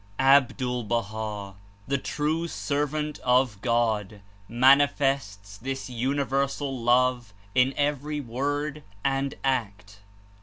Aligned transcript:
Abdul 0.17 0.85
Baha', 0.85 1.53
the 1.87 1.99
true 1.99 2.47
servant 2.47 3.19
of 3.19 3.61
God, 3.61 4.21
manifests 4.49 5.57
this 5.59 5.91
universal 5.91 6.75
love 6.75 7.35
in 7.53 7.71
every 7.77 8.19
word 8.19 8.81
and 9.05 9.35
act. 9.43 9.99